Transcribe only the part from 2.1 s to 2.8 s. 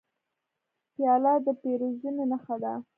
نښه ده.